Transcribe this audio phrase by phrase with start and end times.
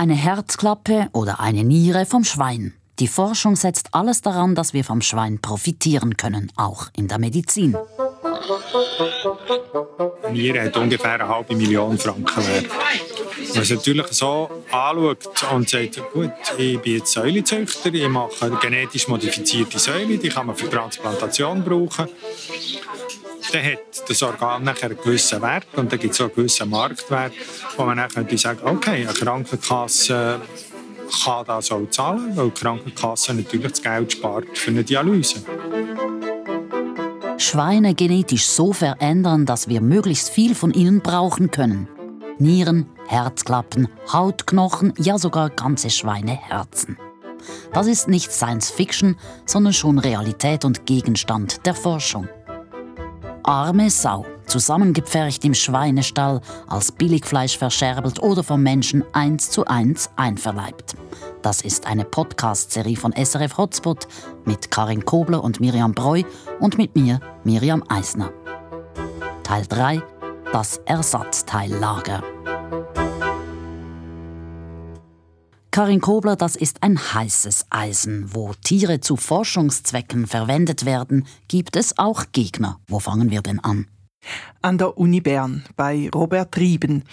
[0.00, 2.72] Eine Herzklappe oder eine Niere vom Schwein.
[3.00, 7.76] Die Forschung setzt alles daran, dass wir vom Schwein profitieren können, auch in der Medizin.
[10.32, 12.64] Niere hat ungefähr eine halbe Million Franken wert.
[13.36, 18.58] Wenn man es natürlich so anschaut und sagt, gut, ich bin jetzt Säulezüchter, ich mache
[18.62, 22.08] genetisch modifizierte Säule, die kann man für Transplantation brauchen,
[23.52, 26.70] dann hat das Organ nachher einen gewissen Wert und dann gibt es auch einen gewissen
[26.70, 27.32] Marktwert,
[27.76, 30.40] wo man dann könnte sagen, okay, eine Krankenkasse
[31.24, 35.42] kann das auch zahlen, weil die Krankenkasse natürlich das Geld spart für eine Dialyse.
[37.38, 41.88] Schweine genetisch so verändern, dass wir möglichst viel von ihnen brauchen können.
[42.38, 46.96] Nieren, Herzklappen, Hautknochen, ja sogar ganze Schweineherzen.
[47.72, 52.28] Das ist nicht Science Fiction, sondern schon Realität und Gegenstand der Forschung.
[53.50, 60.94] Arme Sau, zusammengepfercht im Schweinestall, als Billigfleisch verscherbelt oder vom Menschen eins zu eins einverleibt.
[61.42, 64.06] Das ist eine Podcast-Serie von SRF Hotspot
[64.44, 66.22] mit Karin Kobler und Miriam Breu
[66.60, 68.30] und mit mir, Miriam Eisner.
[69.42, 70.00] Teil 3
[70.52, 72.22] Das Ersatzteillager.
[75.72, 78.34] Karin Kobler, das ist ein heißes Eisen.
[78.34, 82.80] Wo Tiere zu Forschungszwecken verwendet werden, gibt es auch Gegner.
[82.88, 83.86] Wo fangen wir denn an?
[84.62, 87.04] An der Uni Bern bei Robert Rieben.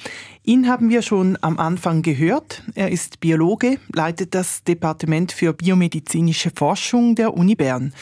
[0.44, 2.64] Ihn haben wir schon am Anfang gehört.
[2.74, 7.94] Er ist Biologe, leitet das Departement für biomedizinische Forschung der Uni Bern.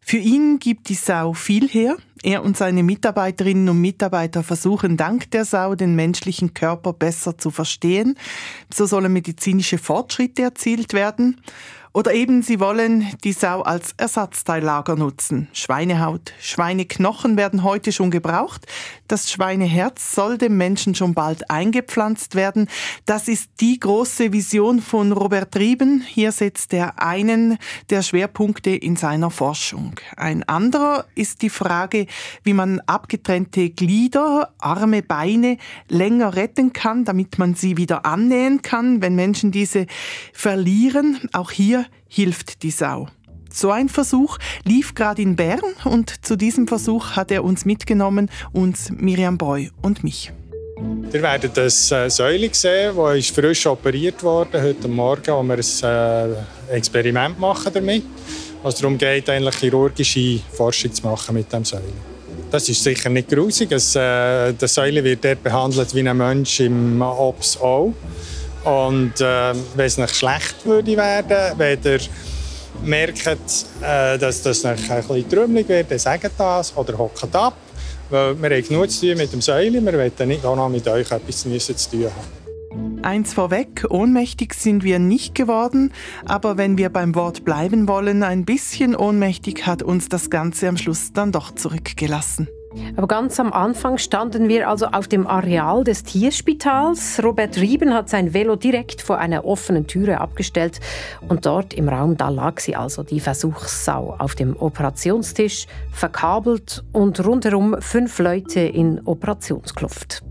[0.00, 1.98] Für ihn gibt die Sau viel her.
[2.22, 7.50] Er und seine Mitarbeiterinnen und Mitarbeiter versuchen dank der Sau den menschlichen Körper besser zu
[7.50, 8.16] verstehen.
[8.72, 11.40] So sollen medizinische Fortschritte erzielt werden.
[11.94, 15.48] Oder eben, sie wollen die Sau als Ersatzteillager nutzen.
[15.52, 18.66] Schweinehaut, Schweineknochen werden heute schon gebraucht.
[19.08, 22.68] Das Schweineherz soll dem Menschen schon bald eingepflanzt werden.
[23.06, 26.02] Das ist die große Vision von Robert Rieben.
[26.06, 27.58] Hier setzt er einen
[27.90, 29.94] der Schwerpunkte in seiner Forschung.
[30.16, 32.06] Ein anderer ist die Frage,
[32.42, 35.56] wie man abgetrennte Glieder, Arme, Beine
[35.88, 39.86] länger retten kann, damit man sie wieder annähen kann, wenn Menschen diese
[40.32, 41.18] verlieren.
[41.32, 41.77] Auch hier
[42.08, 43.08] hilft die Sau.
[43.52, 48.30] So ein Versuch lief gerade in Bern und zu diesem Versuch hat er uns mitgenommen,
[48.52, 50.32] uns Miriam Breu und mich.
[51.12, 55.54] Ihr werdet das äh, Säule sehen, die ist frisch operiert wurde heute Morgen, wo wir
[55.54, 56.34] ein
[56.70, 58.04] äh, Experiment machen damit.
[58.62, 61.82] Was darum geht, eigentlich chirurgische Forschung zu machen mit dem Säule.
[62.50, 63.72] Das ist sicher nicht grusig.
[63.72, 67.92] Es, äh, das Säule wird dort behandelt wie ein Mensch im Ops auch.
[68.64, 72.00] Und äh, wenn es nicht schlecht würde werden, wenn ihr
[72.82, 77.56] merkt, äh, dass das ein bisschen trümmelig wird, dann sagt das oder hockt ab.
[78.10, 80.86] Weil wir haben genug zu tun mit dem Säule, wir wollen nicht auch noch mit
[80.88, 81.48] euch etwas zu
[81.90, 82.38] tun haben.
[83.02, 85.92] Eins vorweg, ohnmächtig sind wir nicht geworden,
[86.24, 90.76] aber wenn wir beim Wort bleiben wollen, ein bisschen ohnmächtig hat uns das Ganze am
[90.76, 92.48] Schluss dann doch zurückgelassen.
[92.96, 97.20] Aber ganz am Anfang standen wir also auf dem Areal des Tierspitals.
[97.22, 100.80] Robert Rieben hat sein Velo direkt vor einer offenen Türe abgestellt
[101.28, 107.24] und dort im Raum, da lag sie also, die Versuchssau, auf dem Operationstisch, verkabelt und
[107.24, 110.22] rundherum fünf Leute in Operationskluft.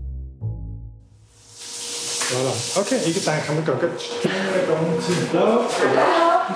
[2.76, 3.90] Okay, ich denke, wir gehen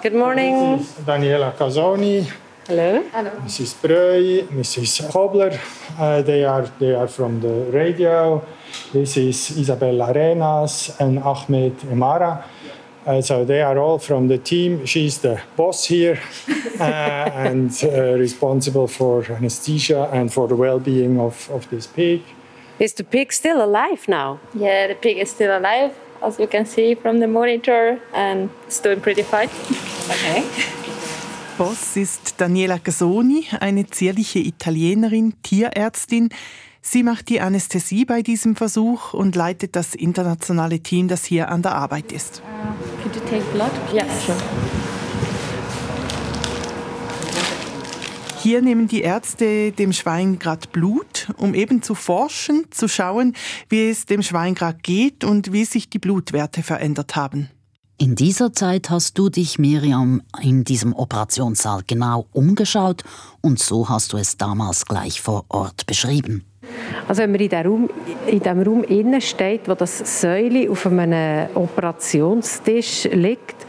[0.03, 0.87] Good morning.
[1.07, 2.27] Daniela Casoni,
[2.73, 3.03] Hello.
[3.13, 3.31] Hello.
[3.45, 3.75] Mrs.
[3.83, 5.11] Breuy, Mrs.
[5.11, 5.53] Kobler.
[6.01, 8.43] Uh, they are they are from the radio.
[8.95, 12.45] This is Isabella Arenas and Ahmed Emara.
[13.05, 14.87] Uh, so they are all from the team.
[14.87, 16.19] She's the boss here
[16.81, 16.83] uh,
[17.47, 22.23] and uh, responsible for anesthesia and for the well-being of, of this pig.
[22.79, 24.41] Is the pig still alive now?
[24.55, 28.81] Yeah, the pig is still alive, as you can see from the monitor, and it's
[28.81, 29.51] doing pretty fine.
[30.09, 30.73] Okay.
[31.59, 36.31] Boss ist Daniela Casoni, eine zierliche Italienerin, Tierärztin.
[36.81, 41.63] Sie macht die Anästhesie bei diesem Versuch und leitet das internationale Team, das hier an
[41.63, 42.43] der Arbeit ist.
[42.43, 43.71] Uh, could you take blood?
[43.93, 44.07] Yes.
[44.27, 44.39] Sure.
[48.43, 53.35] Hier nehmen die Ärzte dem Schwein gerade Blut, um eben zu forschen, zu schauen,
[53.69, 57.51] wie es dem Schwein gerade geht und wie sich die Blutwerte verändert haben.
[57.99, 63.05] In dieser Zeit hast du dich, Miriam, in diesem Operationssaal genau umgeschaut
[63.41, 66.45] und so hast du es damals gleich vor Ort beschrieben.
[67.09, 67.91] Also wenn man in diesem Raum,
[68.27, 73.67] in dem Raum innen steht, wo das Säule auf einem Operationstisch liegt,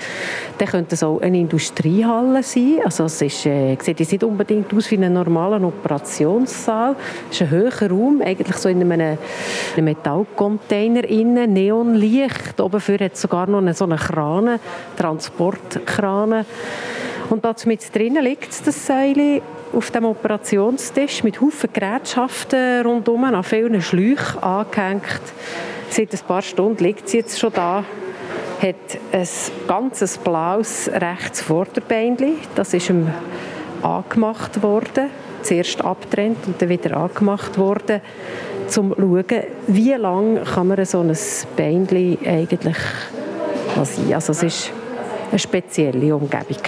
[0.57, 2.79] dann könnte es auch eine Industriehalle sein.
[2.83, 6.95] Also es ist, äh, sieht jetzt nicht unbedingt aus wie ein normaler Operationssaal.
[7.29, 12.61] Es ist ein höherer Raum, eigentlich so in einem, einem Metallcontainer innen, Neonlicht.
[12.61, 14.59] Oben hat es sogar noch eine, so eine Krane,
[14.95, 16.45] Transportkrane.
[17.29, 19.41] Und da mit drinnen liegt das Seil
[19.73, 25.21] auf dem Operationstisch mit Haufen Gerätschaften rundum, an vielen Schläuchen angehängt.
[25.89, 27.83] Seit ein paar Stunden liegt sie jetzt schon da
[28.63, 29.27] hat ein
[29.67, 32.37] ganzes blaues rechts Vorderbeinchen.
[32.55, 33.09] Das ist ihm
[33.81, 35.09] angemacht worden,
[35.41, 37.99] zuerst abtrennt und dann wieder angemacht worden,
[38.65, 41.17] um zu schauen, wie lange kann man so ein
[41.57, 42.77] Beinchen eigentlich
[43.83, 44.13] sein.
[44.13, 44.71] Also es ist
[45.29, 46.61] eine spezielle Umgebung.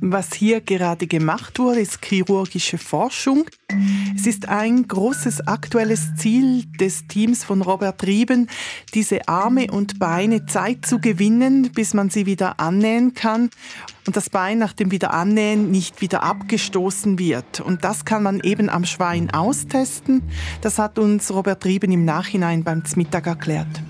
[0.00, 3.44] Was hier gerade gemacht wurde, ist chirurgische Forschung.
[4.16, 8.48] Es ist ein großes aktuelles Ziel des Teams von Robert Rieben,
[8.94, 13.50] diese Arme und Beine Zeit zu gewinnen, bis man sie wieder annähen kann
[14.06, 17.60] und das Bein nach dem Wiederannähen nicht wieder abgestoßen wird.
[17.60, 20.22] Und das kann man eben am Schwein austesten.
[20.62, 23.82] Das hat uns Robert Rieben im Nachhinein beim Mittag erklärt.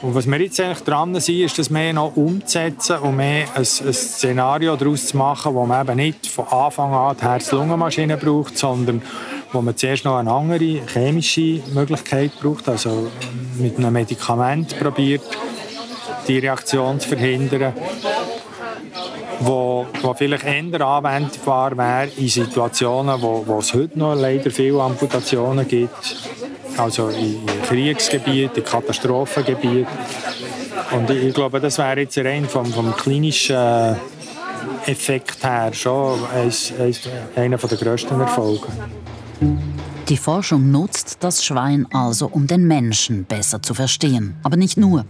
[0.00, 3.62] Und was wir jetzt eigentlich dran sind, ist das mehr noch umzusetzen und mehr ein,
[3.62, 8.56] ein Szenario daraus zu machen, wo man eben nicht von Anfang an die Herz-Lungen-Maschine braucht,
[8.56, 9.02] sondern
[9.52, 13.08] wo man zuerst noch eine andere chemische Möglichkeit braucht, also
[13.58, 15.22] mit einem Medikament probiert,
[16.28, 17.72] die Reaktion zu verhindern,
[19.40, 24.80] wo, wo vielleicht eher anwendbar wäre in Situationen, wo, wo es heute noch leider viele
[24.80, 26.37] Amputationen gibt,
[26.78, 29.86] also in Kriegsgebieten, in Katastrophengebieten.
[30.92, 33.96] Und ich glaube, das wäre jetzt rein vom, vom klinischen
[34.86, 36.18] Effekt her schon
[37.36, 38.66] einer der grössten Erfolge.
[40.08, 44.36] Die Forschung nutzt das Schwein also, um den Menschen besser zu verstehen.
[44.42, 45.04] Aber nicht nur.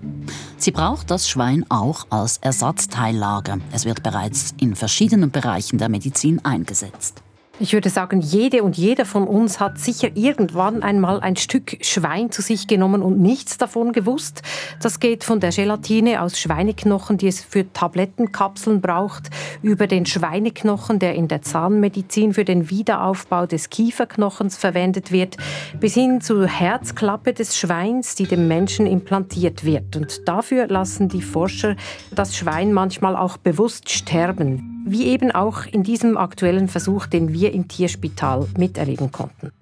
[0.57, 3.59] Sie braucht das Schwein auch als Ersatzteillager.
[3.71, 7.23] Es wird bereits in verschiedenen Bereichen der Medizin eingesetzt.
[7.61, 12.31] Ich würde sagen, jede und jeder von uns hat sicher irgendwann einmal ein Stück Schwein
[12.31, 14.43] zu sich genommen und nichts davon gewusst.
[14.81, 21.01] Das geht von der Gelatine aus Schweineknochen, die es für Tablettenkapseln braucht, über den Schweineknochen,
[21.01, 25.37] der in der Zahnmedizin für den Wiederaufbau des Kieferknochens verwendet wird,
[25.81, 29.97] bis hin zur Herzklappe des Schweins, die dem Menschen implantiert wird.
[29.97, 31.75] Und dafür lassen die Forscher
[32.13, 37.53] das Schwein manchmal auch bewusst sterben wie eben auch in diesem aktuellen Versuch, den wir
[37.53, 39.53] im Tierspital miterleben konnten.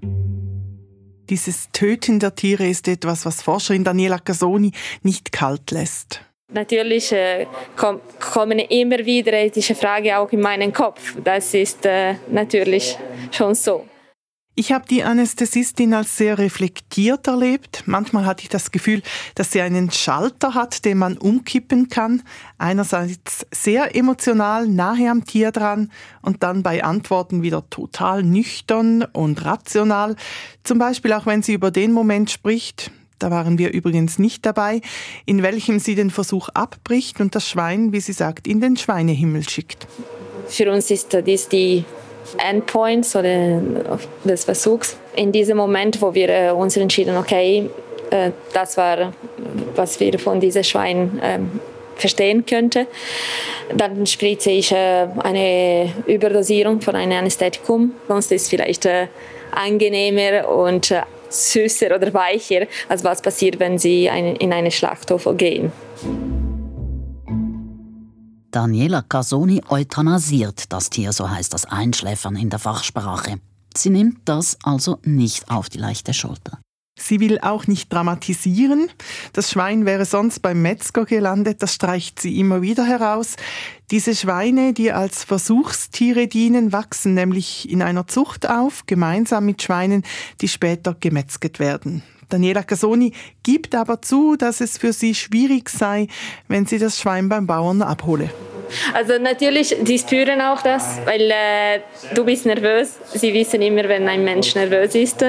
[1.29, 6.21] Dieses Töten der Tiere ist etwas, was Forscherin Daniela Casoni nicht kalt lässt.
[6.53, 11.17] Natürlich äh, komm, kommen immer wieder diese Frage auch in meinen Kopf.
[11.25, 12.97] Das ist äh, natürlich
[13.33, 13.85] schon so.
[14.59, 17.83] Ich habe die Anästhesistin als sehr reflektiert erlebt.
[17.85, 19.03] Manchmal hatte ich das Gefühl,
[19.35, 22.23] dass sie einen Schalter hat, den man umkippen kann.
[22.57, 25.93] Einerseits sehr emotional, nahe am Tier dran
[26.23, 30.17] und dann bei Antworten wieder total nüchtern und rational.
[30.65, 34.81] Zum Beispiel auch wenn sie über den Moment spricht, da waren wir übrigens nicht dabei,
[35.27, 39.47] in welchem sie den Versuch abbricht und das Schwein, wie sie sagt, in den Schweinehimmel
[39.47, 39.87] schickt.
[40.49, 41.85] Für uns ist dies die
[42.39, 43.61] Endpoints oder
[44.25, 44.97] des Versuchs.
[45.15, 47.71] In diesem Moment, wo wir äh, uns entschieden, okay,
[48.11, 49.13] äh, das war,
[49.75, 51.39] was wir von diesem Schwein äh,
[51.97, 52.87] verstehen könnte,
[53.75, 57.93] dann spritze ich äh, eine Überdosierung von einem Anästhetikum.
[58.07, 59.07] Sonst ist es vielleicht äh,
[59.53, 65.73] angenehmer und äh, süßer oder weicher, als was passiert, wenn sie in eine Schlachthof gehen.
[68.57, 73.39] Daniela Casoni euthanasiert das Tier, so heißt das Einschläfern in der Fachsprache.
[73.77, 76.59] Sie nimmt das also nicht auf die leichte Schulter.
[76.99, 78.89] Sie will auch nicht dramatisieren.
[79.35, 83.37] Das Schwein wäre sonst beim Metzger gelandet, das streicht sie immer wieder heraus.
[83.91, 90.03] Diese Schweine, die als Versuchstiere dienen, wachsen nämlich in einer Zucht auf, gemeinsam mit Schweinen,
[90.41, 92.03] die später gemetzget werden.
[92.29, 96.09] Daniela Casoni gibt aber zu, dass es für sie schwierig sei,
[96.49, 98.31] wenn sie das Schwein beim Bauern abhole.
[98.95, 101.81] Also natürlich, sie spüren auch das, weil äh,
[102.15, 102.99] du bist nervös.
[103.15, 105.25] Sie wissen immer, wenn ein Mensch nervös ist.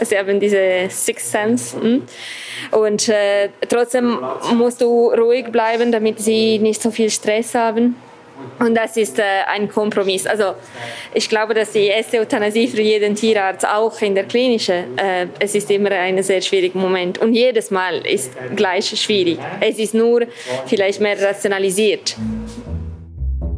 [0.00, 1.80] Sie haben diese Sixth Sense.
[1.80, 2.02] Hm?
[2.70, 4.18] Und äh, trotzdem
[4.54, 7.96] musst du ruhig bleiben, damit sie nicht so viel Stress haben.
[8.58, 10.26] Und das ist äh, ein Kompromiss.
[10.26, 10.54] Also
[11.14, 15.54] ich glaube, dass die erste Euthanasie für jeden Tierarzt, auch in der klinischen, äh, es
[15.54, 17.18] ist immer ein sehr schwieriger Moment.
[17.18, 19.38] Und jedes Mal ist gleich schwierig.
[19.60, 20.22] Es ist nur
[20.66, 22.16] vielleicht mehr rationalisiert.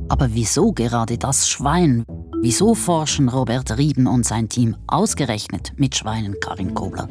[0.09, 2.05] Aber wieso gerade das Schwein?
[2.41, 7.09] Wieso forschen Robert Rieben und sein Team ausgerechnet mit Schweinen, Karin Kobler?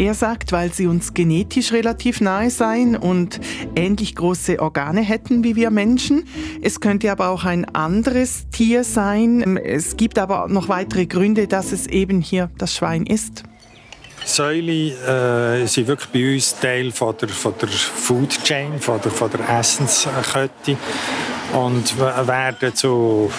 [0.00, 3.38] Er sagt, weil sie uns genetisch relativ nahe seien und
[3.76, 6.26] ähnlich große Organe hätten wie wir Menschen.
[6.62, 9.58] Es könnte aber auch ein anderes Tier sein.
[9.58, 13.42] Es gibt aber noch weitere Gründe, dass es eben hier das Schwein ist.
[14.24, 14.92] Säule
[15.62, 19.30] äh, sind wirklich bei uns Teil von der, von der Food Chain, von der, von
[19.30, 20.78] der Essenskette
[21.52, 23.30] und werden zu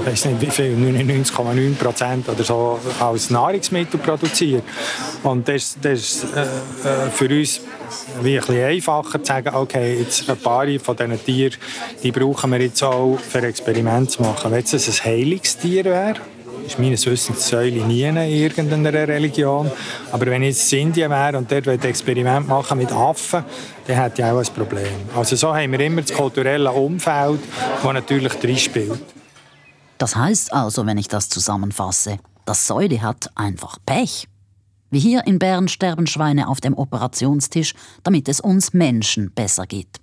[0.00, 4.64] ich weiß nicht wie viel 99,9 Prozent oder so als Nahrungsmittel produziert.
[5.22, 7.60] Und das, das ist äh, äh, für uns
[8.22, 11.54] wie ein bisschen einfacher zu sagen okay jetzt ein paar von diesen Tieren
[12.02, 14.50] die brauchen wir jetzt auch für Experimente zu machen.
[14.50, 16.35] Wenn es ein Heilungstier wäre
[16.66, 19.70] ist meines Wissens die Säule nie in irgendeiner Religion.
[20.12, 23.44] Aber wenn ich jetzt in Indien wäre und dort ein Experiment machen mit Affen,
[23.86, 24.94] dann hätte ich auch ein Problem.
[25.14, 27.40] Also so haben wir immer das kulturelle Umfeld,
[27.82, 29.02] das natürlich drin spielt.
[29.98, 34.28] Das heißt also, wenn ich das zusammenfasse, das Säule hat einfach Pech.
[34.90, 40.00] Wie hier in Bern sterben Schweine auf dem Operationstisch, damit es uns Menschen besser geht.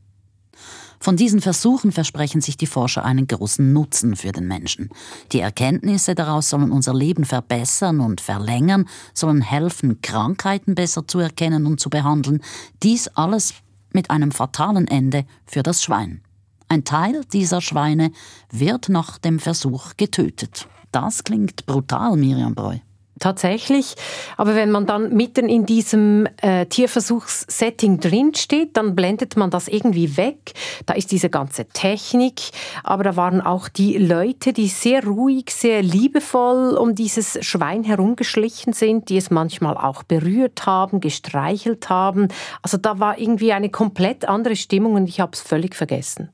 [1.04, 4.88] Von diesen Versuchen versprechen sich die Forscher einen großen Nutzen für den Menschen.
[5.34, 11.66] Die Erkenntnisse daraus sollen unser Leben verbessern und verlängern, sollen helfen, Krankheiten besser zu erkennen
[11.66, 12.42] und zu behandeln.
[12.84, 13.54] Dies alles
[13.92, 16.22] mit einem fatalen Ende für das Schwein.
[16.70, 18.14] Ein Teil dieser Schweine
[18.50, 20.70] wird nach dem Versuch getötet.
[20.94, 22.80] Das klingt brutal, Miriam Breu
[23.20, 23.96] tatsächlich.
[24.38, 30.18] Aber wenn man dann mitten in diesem äh, Tierversuchssetting drinsteht, dann blendet man das irgendwie
[30.18, 30.54] weg.
[30.86, 32.42] Da ist diese ganze Technik,
[32.84, 38.74] aber da waren auch die Leute, die sehr ruhig, sehr liebevoll um dieses Schwein herumgeschlichen
[38.74, 42.28] sind, die es manchmal auch berührt haben, gestreichelt haben.
[42.62, 46.30] Also da war irgendwie eine komplett andere Stimmung und ich habe es völlig vergessen.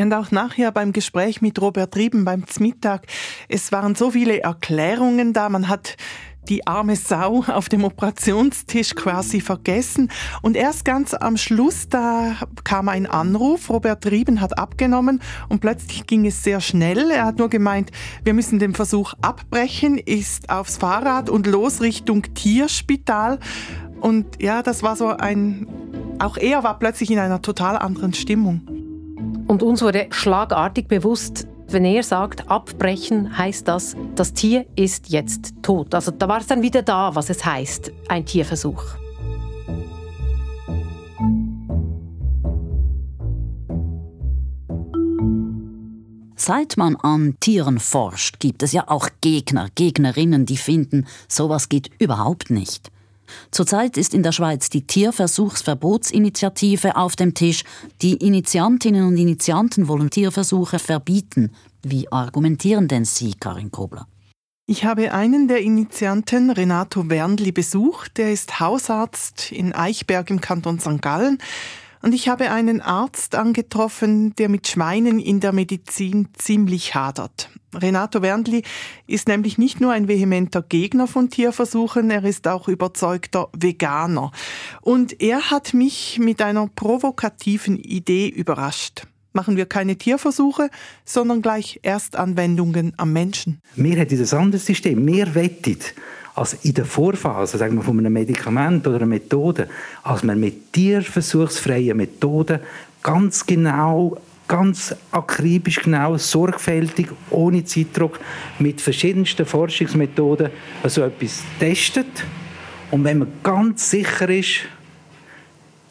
[0.00, 3.06] Ja, und auch nachher beim Gespräch mit Robert Rieben beim Mittag,
[3.50, 5.98] es waren so viele Erklärungen da, man hat
[6.48, 10.10] die arme Sau auf dem Operationstisch quasi vergessen.
[10.40, 16.06] Und erst ganz am Schluss, da kam ein Anruf, Robert Rieben hat abgenommen und plötzlich
[16.06, 17.10] ging es sehr schnell.
[17.10, 17.90] Er hat nur gemeint,
[18.24, 23.38] wir müssen den Versuch abbrechen, ist aufs Fahrrad und los Richtung Tierspital.
[24.00, 25.66] Und ja, das war so ein,
[26.18, 28.62] auch er war plötzlich in einer total anderen Stimmung.
[29.46, 35.54] Und uns wurde schlagartig bewusst, wenn er sagt, abbrechen, heißt das, das Tier ist jetzt
[35.62, 35.94] tot.
[35.94, 38.82] Also da war es dann wieder da, was es heißt, ein Tierversuch.
[46.36, 51.90] Seit man an Tieren forscht, gibt es ja auch Gegner, Gegnerinnen, die finden, sowas geht
[51.98, 52.90] überhaupt nicht.
[53.50, 57.64] Zurzeit ist in der Schweiz die Tierversuchsverbotsinitiative auf dem Tisch.
[58.02, 61.50] Die Initiantinnen und Initianten wollen Tierversuche verbieten.
[61.82, 64.06] Wie argumentieren denn Sie, Karin Kobler?
[64.66, 68.18] Ich habe einen der Initianten, Renato Wernli, besucht.
[68.18, 71.02] Der ist Hausarzt in Eichberg im Kanton St.
[71.02, 71.38] Gallen.
[72.02, 77.50] Und ich habe einen Arzt angetroffen, der mit Schweinen in der Medizin ziemlich hadert.
[77.74, 78.62] Renato Wernli
[79.06, 84.32] ist nämlich nicht nur ein vehementer Gegner von Tierversuchen, er ist auch überzeugter Veganer.
[84.80, 89.06] Und er hat mich mit einer provokativen Idee überrascht.
[89.32, 90.70] Machen wir keine Tierversuche,
[91.04, 93.60] sondern gleich Erstanwendungen am Menschen.
[93.76, 95.06] Wir haben dieses andere System.
[95.06, 95.94] Wir wettet
[96.34, 99.68] als in der Vorphase sagen wir, von einem Medikament oder einer Methode,
[100.02, 102.60] als man mit tierversuchsfreien Methoden
[103.02, 104.16] ganz genau
[104.50, 108.18] ganz akribisch genau, sorgfältig, ohne Zeitdruck,
[108.58, 110.50] mit verschiedensten Forschungsmethoden
[110.88, 112.08] so etwas testet.
[112.90, 114.62] Und wenn man ganz sicher ist,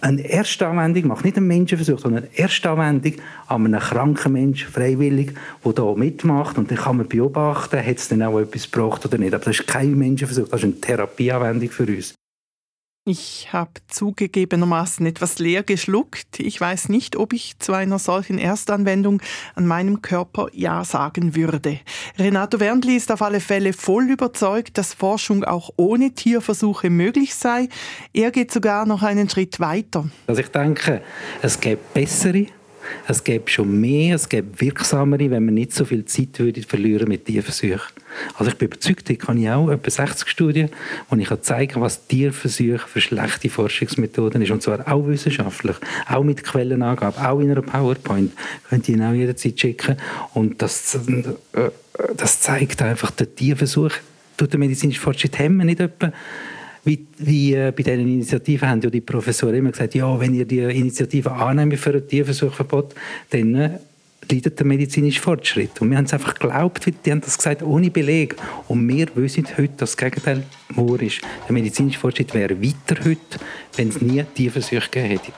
[0.01, 3.13] eine Erstanwendung macht nicht einen Menschenversuch, sondern eine Erstanwendung
[3.47, 6.57] an einem kranken Menschen, freiwillig, der hier mitmacht.
[6.57, 9.33] Und dann kann man beobachten, hat es dann auch etwas gebraucht oder nicht.
[9.33, 12.13] Aber das ist kein Menschenversuch, das ist eine Therapieanwendung für uns.
[13.11, 16.39] Ich habe zugegebenermaßen etwas leer geschluckt.
[16.39, 19.19] Ich weiß nicht, ob ich zu einer solchen Erstanwendung
[19.55, 21.79] an meinem Körper Ja sagen würde.
[22.19, 27.69] Renato Wernli ist auf alle Fälle voll überzeugt, dass Forschung auch ohne Tierversuche möglich sei.
[28.13, 30.07] Er geht sogar noch einen Schritt weiter.
[30.27, 31.01] Also ich denke,
[31.41, 32.45] es gibt bessere
[33.07, 37.07] es gäbe schon mehr, es gäbe wirksamere, wenn man nicht so viel Zeit würde verlieren
[37.07, 37.79] mit Tierversuchen.
[38.35, 40.69] Also ich bin überzeugt, ich habe auch etwa 60 Studien,
[41.09, 44.51] wo ich zeigen kann, was Tierversuche für schlechte Forschungsmethoden ist.
[44.51, 45.75] Und zwar auch wissenschaftlich,
[46.07, 48.33] auch mit Quellenangabe, auch in einer PowerPoint.
[48.69, 49.97] Könnt ihr Ihnen auch jederzeit schicken.
[50.33, 51.69] Und das, äh,
[52.15, 53.91] das zeigt einfach, der Tierversuch
[54.37, 56.11] tut der medizinische Fortschritt hemmen, nicht etwa
[56.83, 60.45] wie, wie äh, bei diesen Initiativen haben ja die Professoren immer gesagt, ja, wenn ihr
[60.45, 62.95] die Initiative annehmt für ein Tierversuchverbot,
[63.31, 63.79] dann äh,
[64.31, 65.81] leidet der medizinische Fortschritt.
[65.81, 68.35] Und wir haben es einfach geglaubt, die haben das gesagt, ohne Beleg.
[68.67, 71.21] Und wir wissen heute, dass das Gegenteil wahr ist.
[71.47, 73.39] Der medizinische Fortschritt wäre weiter heute,
[73.75, 75.31] wenn es nie Tierversuche gegeben hätte.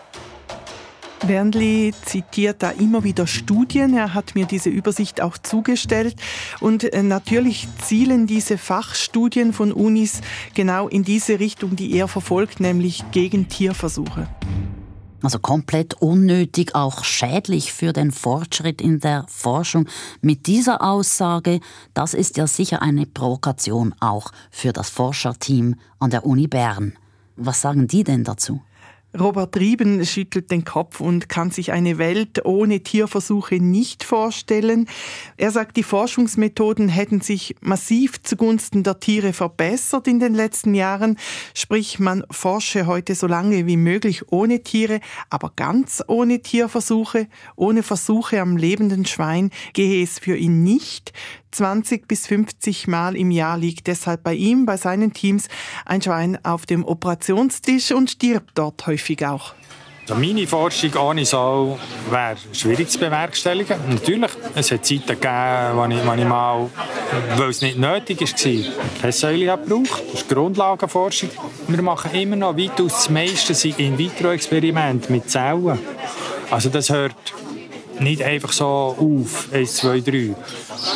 [1.24, 3.96] Wernli zitiert da immer wieder Studien.
[3.96, 6.16] Er hat mir diese Übersicht auch zugestellt.
[6.60, 10.22] Und äh, natürlich zielen diese Fachstudien von Unis
[10.54, 14.28] genau in diese Richtung, die er verfolgt, nämlich gegen Tierversuche.
[15.24, 19.88] Also komplett unnötig, auch schädlich für den Fortschritt in der Forschung.
[20.22, 21.60] Mit dieser Aussage,
[21.94, 26.94] das ist ja sicher eine Provokation auch für das Forscherteam an der Uni Bern.
[27.36, 28.62] Was sagen die denn dazu?
[29.20, 34.88] Robert Rieben schüttelt den Kopf und kann sich eine Welt ohne Tierversuche nicht vorstellen.
[35.36, 41.18] Er sagt, die Forschungsmethoden hätten sich massiv zugunsten der Tiere verbessert in den letzten Jahren.
[41.54, 47.28] Sprich, man forsche heute so lange wie möglich ohne Tiere, aber ganz ohne Tierversuche,
[47.58, 51.12] ohne Versuche am lebenden Schwein gehe es für ihn nicht.
[51.52, 55.48] 20 bis 50 Mal im Jahr liegt deshalb bei ihm, bei seinen Teams,
[55.86, 59.54] ein Schwein auf dem Operationstisch und stirbt dort häufig auch.
[60.10, 61.80] Meine Forschung ohne so
[62.10, 63.78] wäre schwierig zu bewerkstelligen.
[63.88, 66.70] Natürlich, es hat Zeiten gegeben, wo ich, ich mal,
[67.38, 70.04] weil es nicht nötig war, keine Säule gebraucht.
[70.12, 71.30] Das ist Grundlagenforschung.
[71.68, 75.80] Wir machen immer noch weitaus das meiste In-vitro-Experimente mit Zellen.
[76.50, 77.16] Also das hört
[78.02, 80.36] nicht einfach so auf, 1, 2, 3.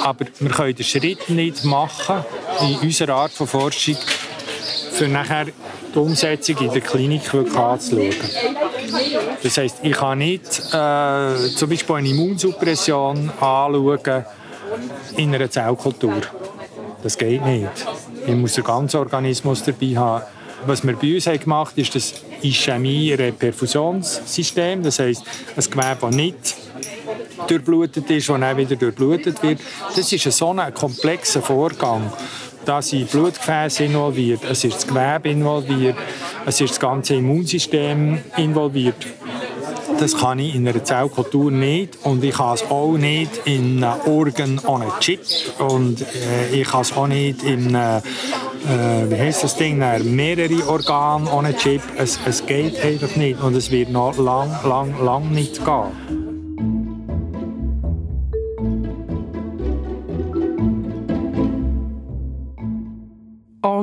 [0.03, 2.25] Aber wir können den Schritt nicht machen
[2.61, 3.95] in unserer Art von Forschung,
[4.91, 8.13] für nachher die Umsetzung in der Klinik wirklich anzuschauen.
[9.43, 14.25] Das heisst, ich kann nicht äh, zum Beispiel eine Immunsuppression anschauen
[15.17, 16.21] in einer Zellkultur.
[17.03, 17.67] Das geht nicht.
[18.25, 20.23] Ich muss den ganzen Organismus dabei haben.
[20.65, 24.81] Was wir bei uns haben gemacht haben, ist das Ischämie-Reperfusionssystem.
[24.81, 25.23] Das heisst,
[25.55, 26.64] ein Gewebe, das nicht
[27.47, 29.59] durchblutet ist, das dann wieder durchblutet wird.
[29.95, 32.11] Das ist ein so ein komplexer Vorgang.
[32.65, 35.95] Da sind Blutgefäße involviert, es ist das Gewebe involviert,
[36.47, 38.95] es ist das ganze Immunsystem involviert.
[39.99, 44.01] Das kann ich in einer Zellkultur nicht und ich kann es auch nicht in einem
[44.07, 45.21] Organ ohne Chip
[45.59, 48.01] und äh, ich kann es auch nicht in äh,
[49.09, 51.81] wie heißt das Ding, mehrere Organe ohne Chip.
[51.97, 56.04] Es, es geht einfach nicht und es wird noch lang, lang, lang nicht gehen.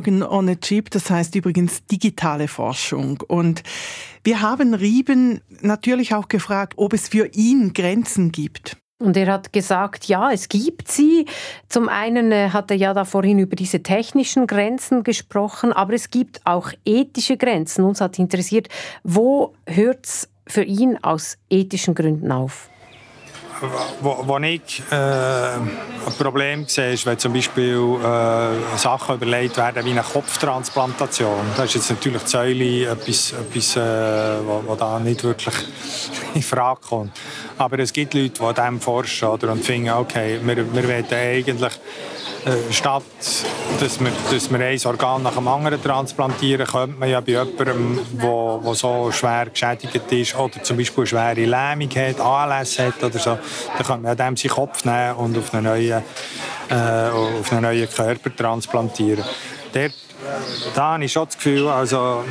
[0.02, 3.22] Organ on a Chip, das heißt übrigens digitale Forschung.
[3.28, 3.62] Und
[4.24, 8.76] wir haben Rieben natürlich auch gefragt, ob es für ihn Grenzen gibt.
[8.98, 11.26] Und er hat gesagt, ja, es gibt sie.
[11.68, 16.10] Zum einen äh, hat er ja da vorhin über diese technischen Grenzen gesprochen, aber es
[16.10, 17.84] gibt auch ethische Grenzen.
[17.84, 18.68] Uns hat interessiert,
[19.04, 22.71] wo hört es für ihn aus ethischen Gründen auf?
[24.00, 29.84] Wo, wo ich äh, ein Problem sehe, ist, wenn zum Beispiel äh, Sachen überlegt werden
[29.84, 31.46] wie eine Kopftransplantation.
[31.56, 33.80] Da ist jetzt natürlich die Säule etwas, etwas äh,
[34.44, 35.54] wo, wo da nicht wirklich
[36.34, 37.12] in Frage kommt.
[37.58, 41.72] Aber es gibt Leute, die dem forschen oder, und finden, okay, wir, wir wollen eigentlich
[42.44, 43.02] äh, statt
[43.80, 48.00] dass wir, dass wir ein Organ nach dem anderen transplantieren, könnte man ja bei jemandem,
[48.12, 53.38] der so schwer geschädigt ist oder zum Beispiel schwere Lähmung hat, ALS hat oder so,
[53.76, 56.02] dann könnte man dem seinen Kopf nehmen und auf einen neuen,
[56.68, 59.24] äh, auf einen neuen Körper transplantieren.
[59.72, 59.94] Dort,
[60.74, 62.24] da habe ich schon das Gefühl, also,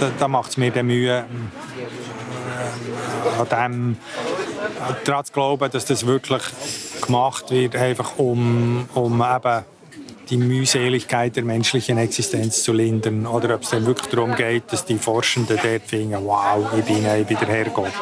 [0.00, 1.24] da, da macht es mir die Mühe,
[3.38, 3.96] äh, an dem
[5.04, 6.42] daran zu glauben, dass das wirklich
[7.06, 9.64] gemacht wird, einfach um, um eben
[10.30, 13.26] die Mühseligkeit der menschlichen Existenz zu lindern.
[13.26, 17.04] Oder ob es dann wirklich darum geht, dass die Forschenden dort finden, wow, ich bin,
[17.04, 17.92] ich bin der Herrgott.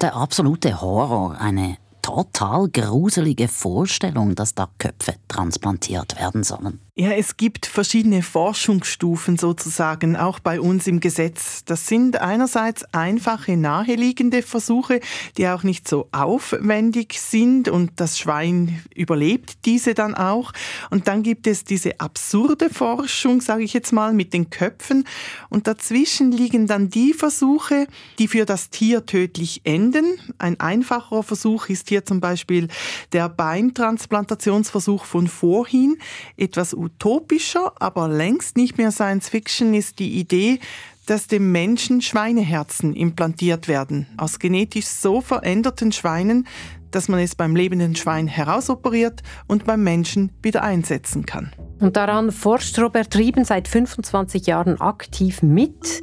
[0.00, 6.80] Der absolute Horror, eine total gruselige Vorstellung, dass da Köpfe transplantiert werden sollen.
[6.94, 11.64] Ja, es gibt verschiedene Forschungsstufen sozusagen, auch bei uns im Gesetz.
[11.64, 15.00] Das sind einerseits einfache, naheliegende Versuche,
[15.38, 20.52] die auch nicht so aufwendig sind und das Schwein überlebt diese dann auch.
[20.90, 25.04] Und dann gibt es diese absurde Forschung, sage ich jetzt mal, mit den Köpfen.
[25.48, 27.86] Und dazwischen liegen dann die Versuche,
[28.18, 30.18] die für das Tier tödlich enden.
[30.36, 32.68] Ein einfacherer Versuch ist hier zum Beispiel
[33.12, 35.96] der Beintransplantationsversuch von vorhin,
[36.36, 40.60] etwas utopischer, aber längst nicht mehr Science Fiction ist die Idee,
[41.06, 46.46] dass dem Menschen Schweineherzen implantiert werden, aus genetisch so veränderten Schweinen,
[46.90, 51.52] dass man es beim lebenden Schwein herausoperiert und beim Menschen wieder einsetzen kann.
[51.80, 56.02] Und daran forscht Robert Rieben seit 25 Jahren aktiv mit.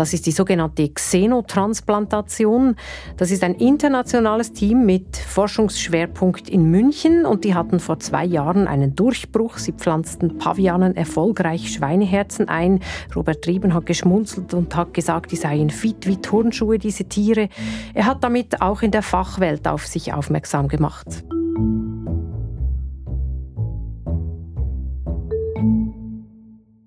[0.00, 2.76] Das ist die sogenannte Xenotransplantation.
[3.18, 8.66] Das ist ein internationales Team mit Forschungsschwerpunkt in München und die hatten vor zwei Jahren
[8.66, 9.58] einen Durchbruch.
[9.58, 12.80] Sie pflanzten Pavianen erfolgreich Schweineherzen ein.
[13.14, 17.50] Robert Rieben hat geschmunzelt und hat gesagt, die seien fit wie Turnschuhe, diese Tiere.
[17.92, 21.08] Er hat damit auch in der Fachwelt auf sich aufmerksam gemacht.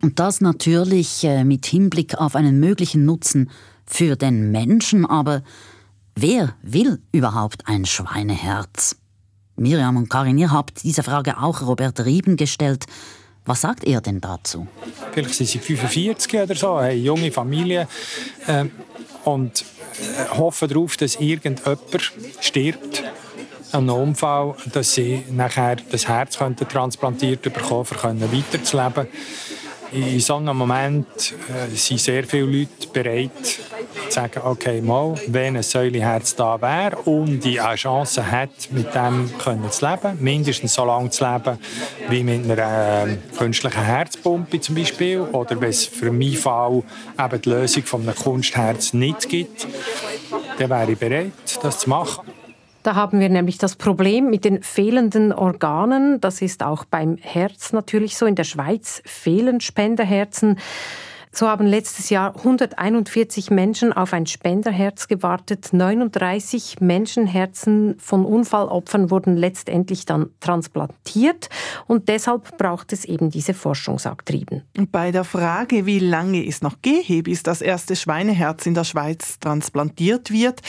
[0.03, 3.49] Und das natürlich äh, mit Hinblick auf einen möglichen Nutzen
[3.85, 5.43] für den Menschen, aber
[6.13, 8.97] wer will überhaupt ein Schweineherz?
[9.55, 12.85] Miriam und Karin, ihr habt diese Frage auch Robert Rieben gestellt.
[13.45, 14.67] Was sagt er denn dazu?
[15.13, 17.87] Vielleicht sind sie 45 oder so, eine junge Familie
[18.47, 18.65] äh,
[19.23, 19.63] und
[20.31, 21.79] hoffen darauf, dass irgendjemand
[22.41, 23.03] stirbt
[23.71, 29.07] an einem Unfall, dass sie nachher das Herz transplantiert bekommen können, um weiterzuleben
[29.93, 31.07] in so einem Moment
[31.49, 33.61] äh, sind sehr viele Leute bereit zu
[34.09, 39.31] sagen, okay, mal, wenn ein Säuleherz da wäre und ich eine Chance hat, mit dem
[39.37, 41.59] können zu leben, mindestens so lange zu leben,
[42.09, 46.83] wie mit einer äh, künstlichen Herzpumpe zum Beispiel, oder wenn es für meinen Fall
[47.19, 49.67] eben die Lösung von einem Kunstherz nicht gibt,
[50.57, 52.42] dann wäre ich bereit, das zu machen.
[52.83, 56.19] Da haben wir nämlich das Problem mit den fehlenden Organen.
[56.19, 58.25] Das ist auch beim Herz natürlich so.
[58.25, 60.59] In der Schweiz fehlen Spenderherzen.
[61.35, 65.69] So haben letztes Jahr 141 Menschen auf ein Spenderherz gewartet.
[65.71, 71.49] 39 Menschenherzen von Unfallopfern wurden letztendlich dann transplantiert.
[71.87, 74.31] Und deshalb braucht es eben diese Forschung, sagt.
[74.91, 79.39] Bei der Frage, wie lange es noch gehe, bis das erste Schweineherz in der Schweiz
[79.39, 80.61] transplantiert wird,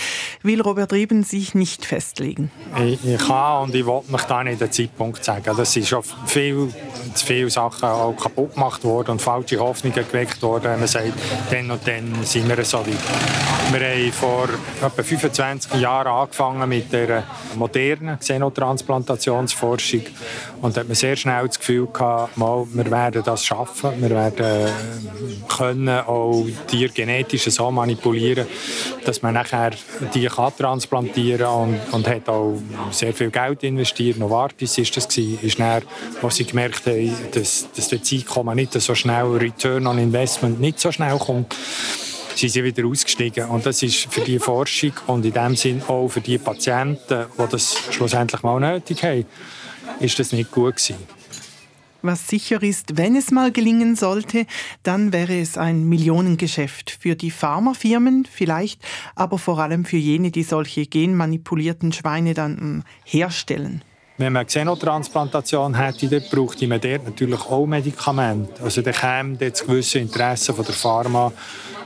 [0.42, 2.50] will Robert Rieben sich nicht festlegen.
[2.83, 5.55] Ich, ich kann und ich will mich da nicht den Zeitpunkt sagen.
[5.57, 6.72] Das sind schon viel,
[7.12, 11.12] zu viele Sachen auch kaputt gemacht worden und falsche Hoffnungen geweckt worden når man sier
[11.50, 13.53] den og den sin reservi.
[13.72, 14.48] Wir haben vor
[14.83, 17.24] etwa 25 Jahren angefangen mit der
[17.57, 20.03] modernen Xenotransplantationsforschung.
[20.61, 24.11] Und da hat man sehr schnell das Gefühl gehabt, mal, wir werden das schaffen, wir
[24.11, 24.70] werden
[25.48, 28.46] können auch Tiere genetisch so manipulieren,
[29.05, 29.72] dass man nachher
[30.14, 32.59] die kann transplantieren und, und hat auch
[32.90, 34.18] sehr viel Geld investiert.
[34.18, 35.83] Novartis ist das gewesen, ist dann,
[36.20, 40.79] was sie gemerkt haben, dass, dass der Zeitkommen nicht so schnell Return on Investment nicht
[40.79, 41.55] so schnell kommt,
[42.35, 43.49] sind sie wieder ausgestiegen.
[43.49, 47.49] Und das ist für die Forschung und in dem Sinn auch für die Patienten, die
[47.51, 49.27] das schlussendlich mal nötig haben,
[50.01, 50.97] ist das nicht gut gewesen.
[52.03, 54.44] Was sicher ist, wenn es mal gelingen sollte,
[54.83, 58.83] dann wäre es ein Millionengeschäft für die Pharmafirmen vielleicht,
[59.14, 63.83] aber vor allem für jene, die solche genmanipulierten Schweine dann herstellen.
[64.16, 68.62] Wenn man eine Xenotransplantation hätte, dann bräuchte man dort natürlich auch Medikamente.
[68.62, 71.33] Also da käme das gewisse Interesse von der Pharma,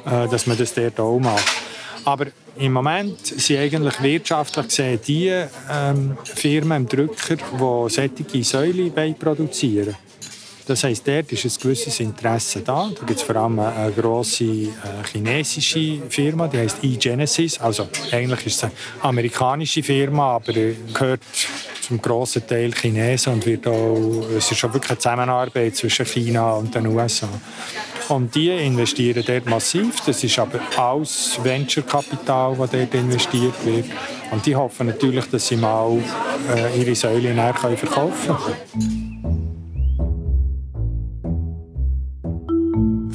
[0.05, 1.47] äh, dass man das dort auch macht.
[2.05, 5.33] Aber im Moment sind eigentlich wirtschaftlich gesehen die
[5.71, 10.08] ähm, Firmen im Drücker, die solche Säule produzieren wollen.
[10.69, 12.91] Das heisst, dort ist ein gewisses Interesse da.
[12.95, 14.69] Da gibt es vor allem eine grosse äh,
[15.11, 17.59] chinesische Firma, die heißt eGenesis.
[17.59, 21.23] Also eigentlich ist es eine amerikanische Firma, aber gehört
[21.81, 26.53] zum grossen Teil Chinesen und wird auch, es ist schon wirklich eine Zusammenarbeit zwischen China
[26.53, 27.31] und den USA.
[28.11, 30.03] Und die investieren dort massiv.
[30.05, 33.87] Das ist aber alles Venture-Kapital, das dort investiert wird.
[34.31, 35.97] Und die hoffen natürlich, dass sie mal
[36.55, 39.18] äh, ihre Säule näher verkaufen können.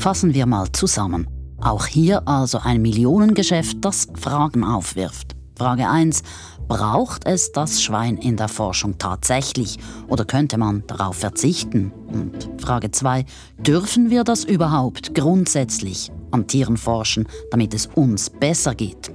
[0.04, 1.30] Fassen wir mal zusammen.
[1.62, 5.34] Auch hier also ein Millionengeschäft, das Fragen aufwirft.
[5.58, 6.24] Frage 1.
[6.68, 11.94] Braucht es das Schwein in der Forschung tatsächlich oder könnte man darauf verzichten?
[12.12, 13.24] Und Frage 2.
[13.60, 19.10] Dürfen wir das überhaupt grundsätzlich an Tieren forschen, damit es uns besser geht?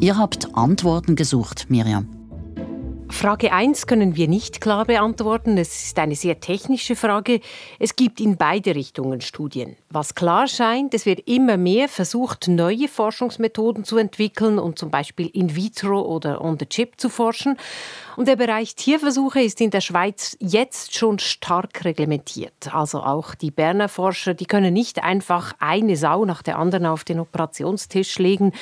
[0.00, 2.15] Ihr habt Antworten gesucht, Miriam.
[3.08, 5.56] Frage 1 können wir nicht klar beantworten.
[5.58, 7.40] Es ist eine sehr technische Frage.
[7.78, 9.76] Es gibt in beide Richtungen Studien.
[9.90, 15.30] Was klar scheint, es wird immer mehr versucht, neue Forschungsmethoden zu entwickeln und zum Beispiel
[15.32, 17.56] in vitro oder on the chip zu forschen.
[18.16, 22.74] Und der Bereich Tierversuche ist in der Schweiz jetzt schon stark reglementiert.
[22.74, 27.04] Also auch die Berner Forscher, die können nicht einfach eine Sau nach der anderen auf
[27.04, 28.52] den Operationstisch legen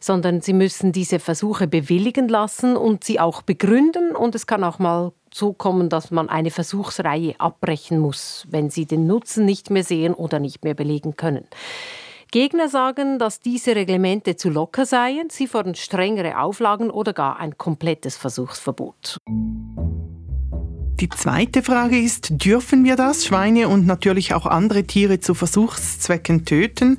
[0.00, 4.14] sondern sie müssen diese Versuche bewilligen lassen und sie auch begründen.
[4.14, 8.86] Und es kann auch mal so kommen, dass man eine Versuchsreihe abbrechen muss, wenn sie
[8.86, 11.46] den Nutzen nicht mehr sehen oder nicht mehr belegen können.
[12.30, 15.30] Gegner sagen, dass diese Reglemente zu locker seien.
[15.30, 19.18] Sie fordern strengere Auflagen oder gar ein komplettes Versuchsverbot.
[21.00, 26.44] Die zweite Frage ist, dürfen wir das, Schweine und natürlich auch andere Tiere zu Versuchszwecken
[26.44, 26.98] töten?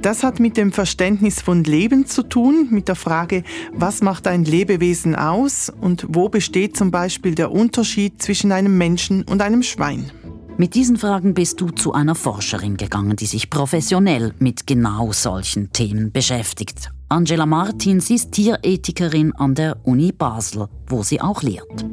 [0.00, 4.46] Das hat mit dem Verständnis von Leben zu tun, mit der Frage, was macht ein
[4.46, 10.10] Lebewesen aus und wo besteht zum Beispiel der Unterschied zwischen einem Menschen und einem Schwein?
[10.56, 15.70] Mit diesen Fragen bist du zu einer Forscherin gegangen, die sich professionell mit genau solchen
[15.70, 16.90] Themen beschäftigt.
[17.10, 21.84] Angela Martin, sie ist Tierethikerin an der Uni Basel, wo sie auch lehrt.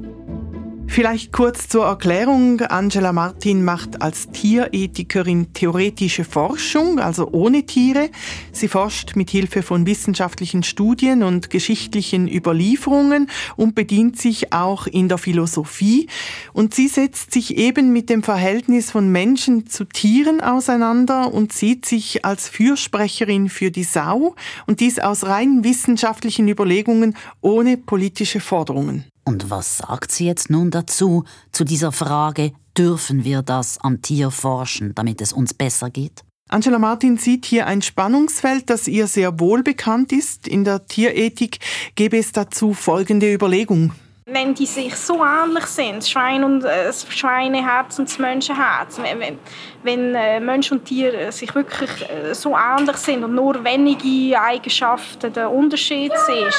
[0.93, 2.59] Vielleicht kurz zur Erklärung.
[2.59, 8.09] Angela Martin macht als Tierethikerin theoretische Forschung, also ohne Tiere.
[8.51, 15.07] Sie forscht mit Hilfe von wissenschaftlichen Studien und geschichtlichen Überlieferungen und bedient sich auch in
[15.07, 16.07] der Philosophie.
[16.51, 21.85] Und sie setzt sich eben mit dem Verhältnis von Menschen zu Tieren auseinander und sieht
[21.85, 24.35] sich als Fürsprecherin für die Sau
[24.67, 29.10] und dies aus rein wissenschaftlichen Überlegungen ohne politische Forderungen.
[29.23, 34.31] Und was sagt sie jetzt nun dazu, zu dieser Frage, dürfen wir das am Tier
[34.31, 36.23] forschen, damit es uns besser geht?
[36.49, 40.47] Angela Martin sieht hier ein Spannungsfeld, das ihr sehr wohl bekannt ist.
[40.47, 41.59] In der Tierethik
[41.95, 43.93] gäbe es dazu folgende Überlegung
[44.31, 49.39] wenn die sich so ähnlich sind, Schwein und äh, das Schweineherz und das Menschenherz, wenn,
[49.83, 54.39] wenn äh, Mensch und Tier äh, sich wirklich äh, so ähnlich sind und nur wenige
[54.39, 56.53] Eigenschaften der Unterschied sind,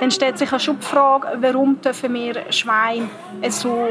[0.00, 3.08] dann stellt sich auch schon die Frage, warum dürfen wir Schwein
[3.50, 3.88] so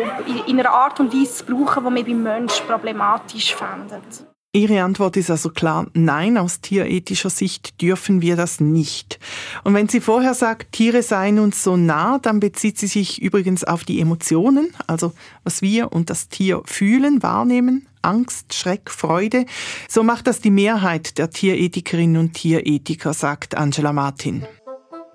[0.47, 4.30] in einer Art und Weise brauchen, die wir beim Menschen problematisch finden.
[4.53, 9.17] Ihre Antwort ist also klar, nein, aus tierethischer Sicht dürfen wir das nicht.
[9.63, 13.63] Und wenn sie vorher sagt, Tiere seien uns so nah, dann bezieht sie sich übrigens
[13.63, 15.13] auf die Emotionen, also
[15.45, 19.45] was wir und das Tier fühlen, wahrnehmen, Angst, Schreck, Freude.
[19.87, 24.45] So macht das die Mehrheit der Tierethikerinnen und Tierethiker, sagt Angela Martin.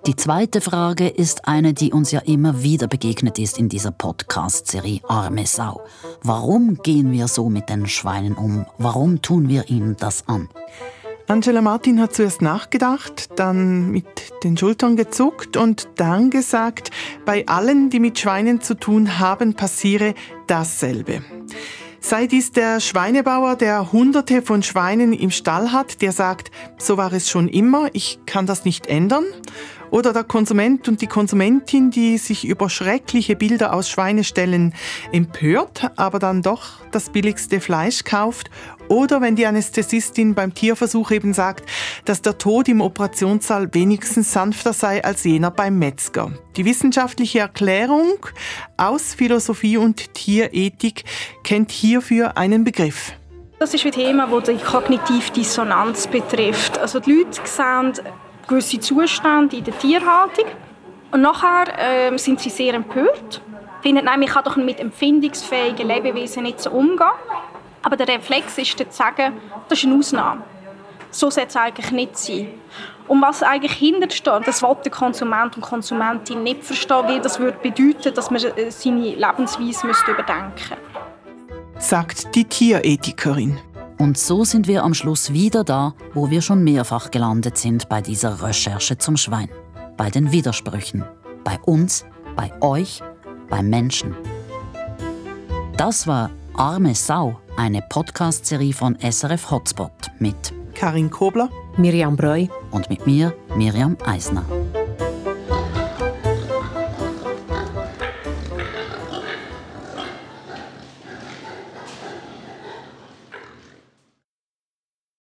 [0.07, 5.01] Die zweite Frage ist eine, die uns ja immer wieder begegnet ist in dieser Podcast-Serie
[5.05, 5.81] Arme Sau.
[6.23, 8.65] Warum gehen wir so mit den Schweinen um?
[8.77, 10.47] Warum tun wir ihnen das an?
[11.27, 14.05] Angela Martin hat zuerst nachgedacht, dann mit
[14.45, 16.89] den Schultern gezuckt und dann gesagt,
[17.25, 20.13] bei allen, die mit Schweinen zu tun haben, passiere
[20.47, 21.21] dasselbe.
[21.99, 27.11] Sei dies der Schweinebauer, der hunderte von Schweinen im Stall hat, der sagt, so war
[27.11, 29.25] es schon immer, ich kann das nicht ändern.
[29.91, 34.73] Oder der Konsument und die Konsumentin, die sich über schreckliche Bilder aus Schweineställen
[35.11, 38.49] empört, aber dann doch das billigste Fleisch kauft.
[38.89, 41.69] Oder wenn die Anästhesistin beim Tierversuch eben sagt,
[42.05, 46.31] dass der Tod im Operationssaal wenigstens sanfter sei als jener beim Metzger.
[46.55, 48.17] Die wissenschaftliche Erklärung
[48.77, 51.03] aus Philosophie und Tierethik
[51.43, 53.13] kennt hierfür einen Begriff.
[53.59, 56.77] Das ist ein Thema, das die kognitive Dissonanz betrifft.
[56.77, 57.93] Also die Leute sehen
[58.47, 60.45] gewisse Zustände in der Tierhaltung.
[61.11, 63.41] Und nachher äh, sind sie sehr empört,
[63.81, 67.07] finden, nein, man kann doch mit empfindungsfähigen Lebewesen nicht so umgehen.
[67.83, 69.33] Aber der Reflex ist dann zu sagen,
[69.69, 70.43] das ist eine Ausnahme.
[71.11, 72.47] So sollte es eigentlich nicht sein.
[73.07, 77.57] Und was eigentlich hintersteht, das will der Konsument und Konsumentin nicht verstehen, weil das würde
[77.63, 80.77] bedeuten, dass man äh, seine Lebensweise überdenken müsste.
[81.79, 83.57] Sagt die Tierethikerin.
[83.97, 88.01] Und so sind wir am Schluss wieder da, wo wir schon mehrfach gelandet sind bei
[88.01, 89.49] dieser Recherche zum Schwein.
[89.97, 91.03] Bei den Widersprüchen.
[91.43, 92.05] Bei uns,
[92.35, 93.01] bei euch,
[93.49, 94.15] beim Menschen.
[95.77, 102.89] Das war Arme Sau, eine Podcast-Serie von SRF Hotspot mit Karin Kobler, Miriam Breu und
[102.89, 104.45] mit mir, Miriam Eisner.